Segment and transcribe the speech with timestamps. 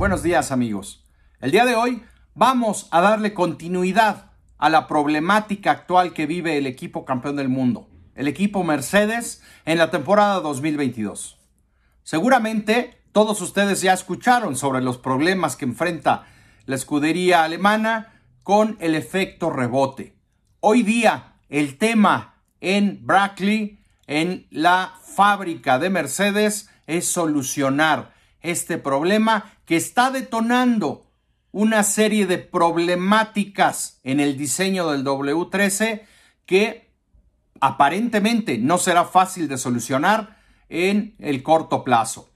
[0.00, 1.04] Buenos días amigos.
[1.42, 2.02] El día de hoy
[2.32, 7.90] vamos a darle continuidad a la problemática actual que vive el equipo campeón del mundo,
[8.14, 11.38] el equipo Mercedes en la temporada 2022.
[12.02, 16.24] Seguramente todos ustedes ya escucharon sobre los problemas que enfrenta
[16.64, 20.16] la escudería alemana con el efecto rebote.
[20.60, 29.52] Hoy día el tema en Brackley, en la fábrica de Mercedes, es solucionar este problema
[29.70, 31.06] que está detonando
[31.52, 36.02] una serie de problemáticas en el diseño del W13
[36.44, 36.90] que
[37.60, 42.28] aparentemente no será fácil de solucionar en el corto plazo.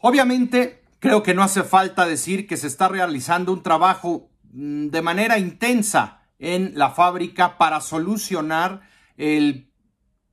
[0.00, 5.02] Obviamente, creo que no hace falta decir que se está realizando un trabajo mm, de
[5.02, 8.88] manera intensa en la fábrica para solucionar
[9.18, 9.70] el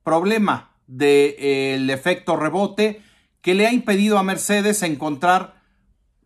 [0.02, 3.04] problema del efecto rebote
[3.42, 5.62] que le ha impedido a Mercedes encontrar,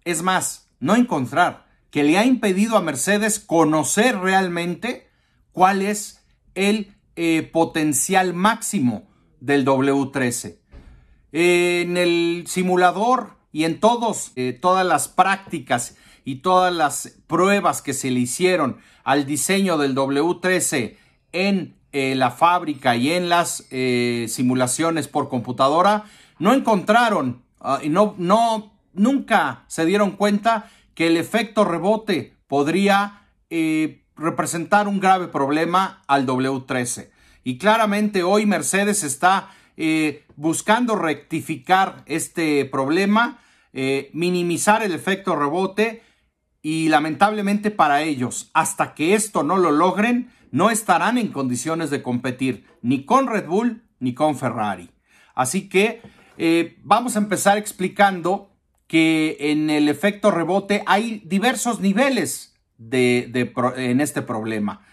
[0.03, 5.07] es más, no encontrar, que le ha impedido a Mercedes conocer realmente
[5.53, 9.07] cuál es el eh, potencial máximo
[9.39, 10.57] del W13.
[11.31, 17.93] en el simulador y en todos, eh, todas las prácticas y todas las pruebas que
[17.93, 20.97] se le hicieron al diseño del W13
[21.31, 26.05] en eh, la fábrica y en las simulaciones por computadora,
[26.39, 33.27] no encontraron ah, y no, no, nunca se dieron cuenta que el efecto rebote podría
[33.49, 37.09] eh, representar un grave problema al W13.
[37.43, 43.39] Y claramente hoy Mercedes está eh, buscando rectificar este problema,
[43.73, 46.01] eh, minimizar el efecto rebote
[46.61, 52.01] y lamentablemente para ellos, hasta que esto no lo logren, no estarán en condiciones de
[52.01, 54.89] competir ni con Red Bull ni con Ferrari.
[55.35, 56.01] Así que
[56.37, 58.51] eh, vamos a empezar explicando
[58.87, 64.85] que en el efecto rebote hay diversos niveles de, en este problema.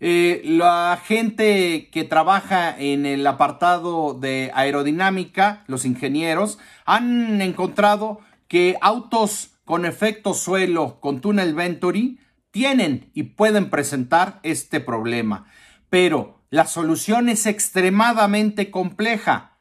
[0.00, 8.76] Eh, la gente que trabaja en el apartado de aerodinámica, los ingenieros, han encontrado que
[8.80, 12.18] autos con efecto suelo, con túnel Venturi,
[12.50, 15.46] tienen y pueden presentar este problema.
[15.90, 19.53] Pero la solución es extremadamente compleja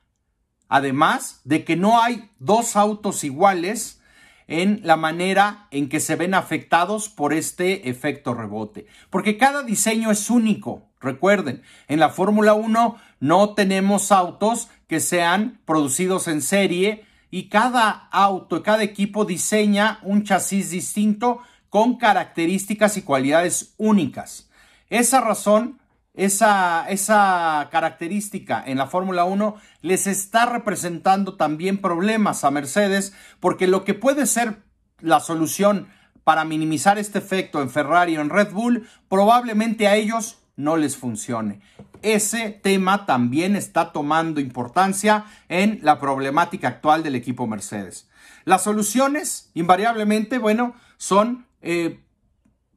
[0.73, 4.01] además de que no hay dos autos iguales
[4.47, 8.87] en la manera en que se ven afectados por este efecto rebote.
[9.11, 10.89] Porque cada diseño es único.
[10.99, 18.07] Recuerden, en la Fórmula 1 no tenemos autos que sean producidos en serie y cada
[18.11, 24.49] auto, cada equipo diseña un chasis distinto con características y cualidades únicas.
[24.89, 25.82] Esa razón
[26.13, 33.67] esa, esa característica en la Fórmula 1 les está representando también problemas a Mercedes porque
[33.67, 34.63] lo que puede ser
[34.99, 35.87] la solución
[36.23, 40.97] para minimizar este efecto en Ferrari o en Red Bull probablemente a ellos no les
[40.97, 41.61] funcione.
[42.01, 48.09] Ese tema también está tomando importancia en la problemática actual del equipo Mercedes.
[48.45, 52.02] Las soluciones, invariablemente, bueno, son eh,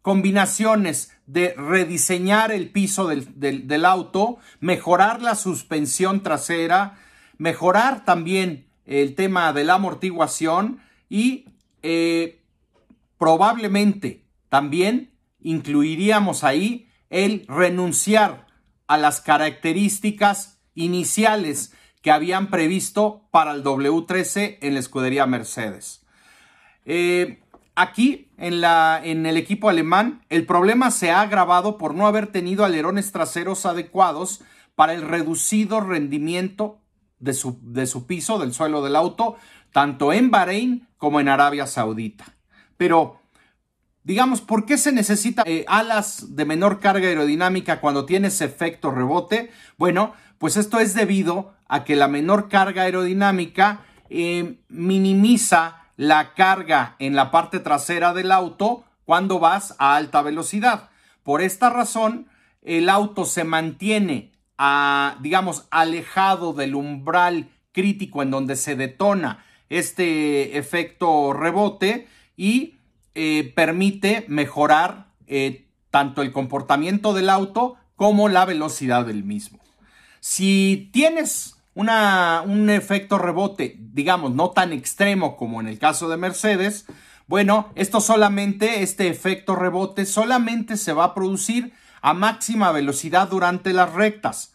[0.07, 7.01] combinaciones de rediseñar el piso del, auto, mejorar la suspensión trasera,
[7.39, 11.47] mejorar también el tema de la amortiguación y
[11.83, 12.41] eh,
[13.19, 18.47] probablemente también incluiríamos ahí el renunciar
[18.87, 26.07] a las características iniciales que habían previsto para el W13 en la escudería Mercedes.
[26.85, 27.43] Eh,
[27.79, 32.27] Aquí, en, la, en el equipo alemán, el problema se ha agravado por no haber
[32.29, 34.43] tenido alerones traseros adecuados
[34.75, 36.81] para el reducido rendimiento
[37.19, 39.37] de su, de su piso, del suelo del auto,
[39.73, 42.25] tanto en Bahrein como en Arabia Saudita.
[42.79, 43.21] Pero,
[44.05, 49.51] digamos, ¿por qué se necesita eh, alas de menor carga aerodinámica cuando tienes efecto rebote?
[49.77, 56.97] Bueno, pues esto es debido a que la menor carga aerodinámica eh, minimiza la carga
[56.99, 60.91] en la parte trasera del auto cuando vas a alta velocidad.
[61.23, 62.29] Por esta razón,
[62.63, 70.59] el auto se mantiene, a, digamos, alejado del umbral crítico en donde se detona este
[70.59, 72.77] efecto rebote y
[73.15, 79.59] eh, permite mejorar eh, tanto el comportamiento del auto como la velocidad del mismo.
[80.21, 86.87] Si tienes un efecto rebote, digamos, no tan extremo como en el caso de Mercedes,
[87.29, 93.73] bueno, esto solamente, este efecto rebote solamente se va a producir a máxima velocidad durante
[93.73, 94.55] las rectas.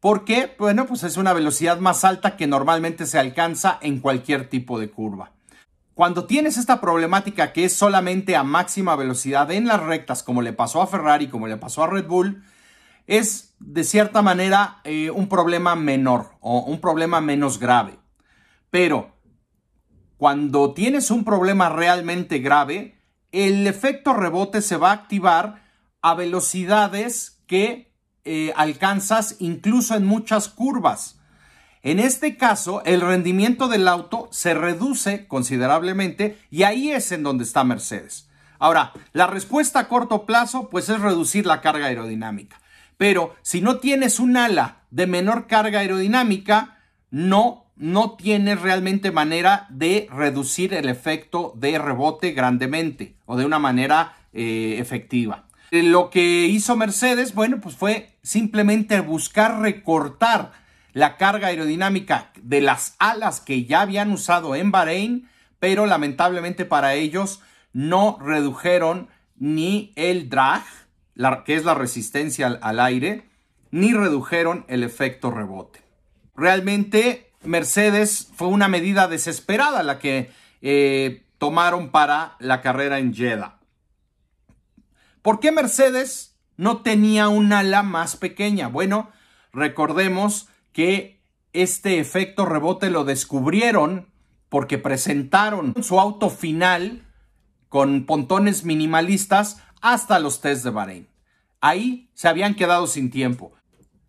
[0.00, 0.54] ¿Por qué?
[0.58, 4.90] Bueno, pues es una velocidad más alta que normalmente se alcanza en cualquier tipo de
[4.90, 5.30] curva.
[5.94, 10.52] cuando tienes esta problemática que es solamente a máxima velocidad en las rectas, como le
[10.52, 12.42] pasó a Ferrari, como le pasó a Red Bull,
[13.06, 17.98] es de cierta manera eh, un problema menor o un problema menos grave.
[18.70, 19.14] Pero
[20.16, 22.98] cuando tienes un problema realmente grave,
[23.32, 25.62] el efecto rebote se va a activar
[26.02, 27.92] a velocidades que
[28.24, 31.20] eh, alcanzas incluso en muchas curvas.
[31.82, 37.44] En este caso, el rendimiento del auto se reduce considerablemente y ahí es en donde
[37.44, 38.30] está Mercedes.
[38.58, 42.58] Ahora, la respuesta a corto plazo, pues es reducir la carga aerodinámica.
[42.96, 46.78] Pero si no tienes un ala de menor carga aerodinámica,
[47.10, 53.58] no, no tienes realmente manera de reducir el efecto de rebote grandemente o de una
[53.58, 55.46] manera eh, efectiva.
[55.70, 60.52] Lo que hizo Mercedes, bueno, pues fue simplemente buscar recortar
[60.92, 66.94] la carga aerodinámica de las alas que ya habían usado en Bahrein, pero lamentablemente para
[66.94, 67.40] ellos
[67.72, 70.62] no redujeron ni el drag,
[71.44, 73.28] que es la resistencia al, aire,
[73.70, 75.80] ni redujeron el efecto rebote.
[76.36, 80.30] Realmente Mercedes fue una medida desesperada la que
[80.62, 83.58] eh, tomaron para la carrera en Jeddah.
[85.22, 88.68] ¿Por qué Mercedes no tenía un ala más pequeña?
[88.68, 89.10] Bueno,
[89.52, 91.20] recordemos que
[91.52, 94.08] este efecto rebote lo descubrieron
[94.48, 97.06] porque presentaron su auto final
[97.74, 101.08] con pontones minimalistas hasta los test de Bahrein.
[101.60, 103.52] Ahí se habían quedado sin tiempo.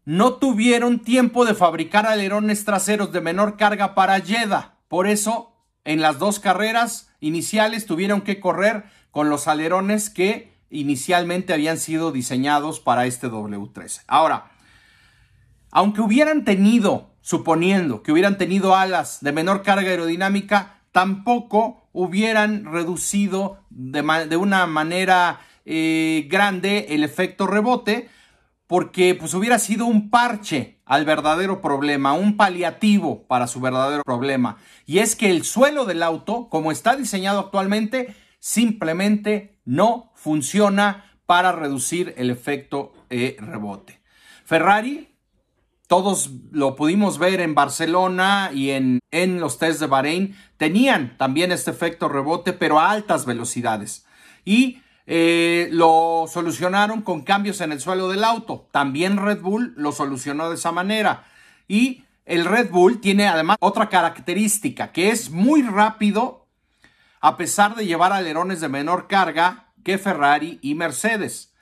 [0.04, 4.76] No tuvieron tiempo de fabricar alerones traseros de menor carga para Jeddah.
[4.88, 11.52] Por eso, en las dos carreras iniciales tuvieron que correr con los alerones que inicialmente
[11.52, 14.04] habían sido diseñados para este W13.
[14.06, 14.52] Ahora,
[15.72, 23.64] aunque hubieran tenido, suponiendo que hubieran tenido alas de menor carga aerodinámica, tampoco hubieran reducido
[23.70, 28.10] de, una manera eh, grande el efecto rebote,
[28.68, 34.58] porque pues hubiera sido un parche al verdadero problema, un paliativo para su verdadero problema.
[34.86, 41.54] Y es que el suelo del auto, como está diseñado actualmente, simplemente no funciona para
[41.54, 44.02] reducir el efecto eh, rebote.
[44.44, 45.15] Ferrari
[45.88, 51.52] todos lo pudimos ver en Barcelona y en, en los test de Bahrein, tenían también
[51.52, 54.06] este efecto rebote, pero a altas velocidades.
[54.44, 58.68] Y eh, lo solucionaron con cambios en el suelo del auto.
[58.72, 61.26] También Red Bull lo solucionó de esa manera.
[61.68, 66.48] Y el Red Bull tiene además otra característica, que es muy rápido
[67.22, 71.54] a pesar de llevar alerones de menor carga que Ferrari y Mercedes.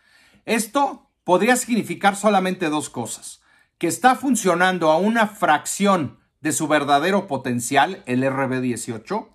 [0.46, 3.43] Esto podría significar solamente dos cosas
[3.84, 9.28] que está funcionando a una fracción de su verdadero potencial, el RB18,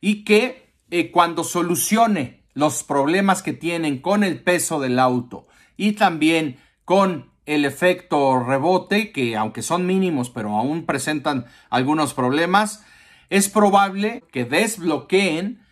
[0.00, 5.46] y que eh, cuando solucione los problemas que tienen con el peso del auto
[5.76, 12.84] y también con el efecto rebote, que aunque son mínimos, pero aún presentan algunos problemas,
[13.30, 15.64] es probable que desbloqueen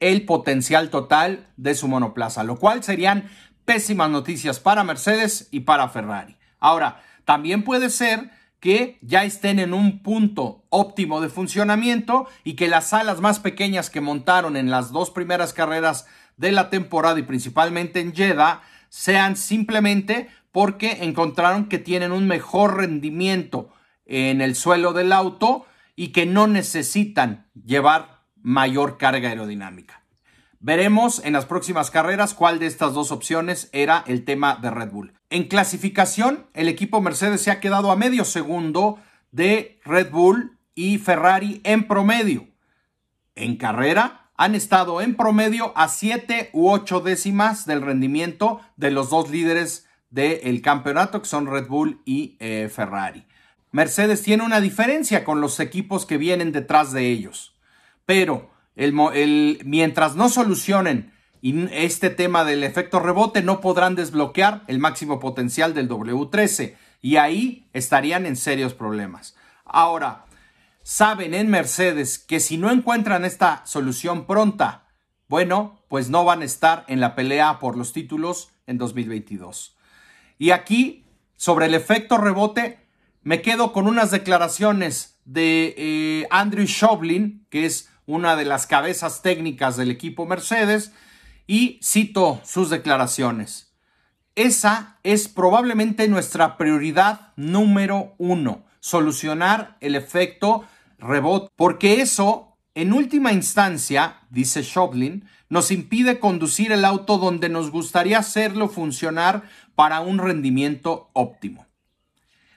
[0.00, 3.28] el potencial total de su monoplaza, lo cual serían
[3.66, 6.38] pésimas noticias para Mercedes y para Ferrari.
[6.60, 12.68] Ahora, también puede ser que ya estén en un punto óptimo de funcionamiento y que
[12.68, 16.06] las alas más pequeñas que montaron en las dos primeras carreras
[16.38, 22.78] de la temporada y principalmente en Jeddah sean simplemente porque encontraron que tienen un mejor
[22.78, 23.74] rendimiento
[24.06, 29.97] en el suelo del auto y que no necesitan llevar mayor carga aerodinámica.
[30.60, 34.90] Veremos en las próximas carreras cuál de estas dos opciones era el tema de Red
[34.90, 35.12] Bull.
[35.30, 38.98] En clasificación, el equipo Mercedes se ha quedado a medio segundo
[39.30, 42.48] de Red Bull y Ferrari en promedio.
[43.36, 49.10] En carrera, han estado en promedio a 7 u 8 décimas del rendimiento de los
[49.10, 53.26] dos líderes del campeonato, que son Red Bull y eh, Ferrari.
[53.70, 57.54] Mercedes tiene una diferencia con los equipos que vienen detrás de ellos,
[58.06, 58.50] pero
[59.64, 65.88] mientras no solucionen este tema del efecto rebote, no podrán desbloquear el máximo potencial del
[65.88, 69.36] W13 y ahí estarían en serios problemas.
[69.64, 70.26] Ahora,
[70.82, 74.86] saben en Mercedes que si no encuentran esta solución pronta,
[75.28, 79.76] bueno, pues no van a estar en la pelea por los títulos en 2022.
[80.38, 81.04] Y aquí,
[81.36, 82.78] sobre el efecto rebote,
[83.22, 89.20] me quedo con unas declaraciones de eh, Andrew Shoblin, que es una de las cabezas
[89.22, 90.92] técnicas del equipo Mercedes,
[91.46, 93.72] y cito sus declaraciones.
[94.34, 100.64] Esa es probablemente nuestra prioridad número uno, solucionar el efecto
[100.98, 107.70] rebote, porque eso en última instancia, dice Shoblin, nos impide conducir el auto donde nos
[107.70, 109.42] gustaría hacerlo funcionar
[109.74, 111.66] para un rendimiento óptimo.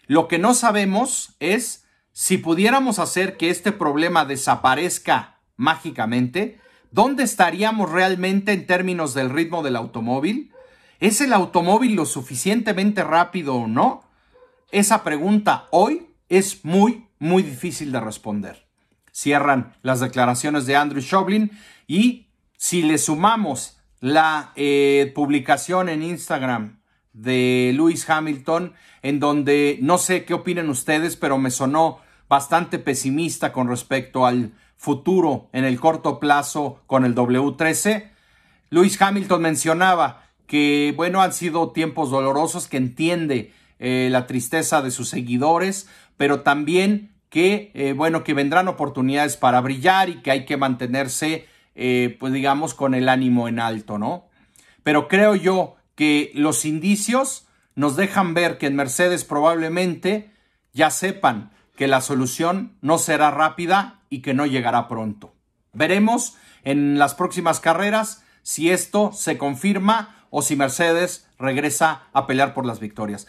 [0.06, 6.60] Lo que no sabemos es si pudiéramos hacer que este problema desaparezca mágicamente,
[6.92, 10.52] ¿dónde estaríamos realmente en términos del ritmo del automóvil?
[11.00, 14.04] ¿Es el automóvil lo suficientemente rápido o no?
[14.72, 18.68] Esa pregunta hoy es muy, muy difícil de responder.
[19.12, 21.52] Cierran las declaraciones de Andrew Shoblin
[21.88, 26.82] y si le sumamos la eh, publicación en Instagram
[27.14, 33.52] de Lewis Hamilton, en donde no sé qué opinen ustedes, pero me sonó bastante pesimista
[33.52, 38.10] con respecto al futuro en el corto plazo con el W13.
[38.72, 44.90] Lewis Hamilton mencionaba que, bueno, han sido tiempos dolorosos, que entiende eh, la tristeza de
[44.90, 50.46] sus seguidores, pero también que, eh, bueno, que vendrán oportunidades para brillar y que hay
[50.46, 51.46] que mantenerse,
[51.76, 54.30] eh, pues digamos, con el ánimo en alto, ¿no?
[54.82, 57.46] Pero creo yo que los indicios
[57.76, 60.32] nos dejan ver que en Mercedes probablemente
[60.74, 65.34] ya sepan que la solución no será rápida y que no llegará pronto.
[65.74, 72.54] Veremos en las próximas carreras si esto se confirma o si Mercedes regresa a pelear
[72.54, 73.26] por las victorias.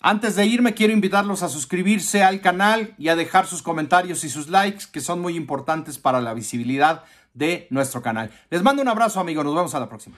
[0.00, 4.30] Antes de irme, quiero invitarlos a suscribirse al canal y a dejar sus comentarios y
[4.30, 8.32] sus likes, que son muy importantes para la visibilidad de nuestro canal.
[8.50, 9.44] Les mando un abrazo, amigos.
[9.44, 10.16] Nos vemos a la próxima.